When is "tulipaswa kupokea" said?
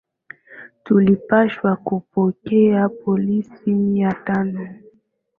0.83-2.89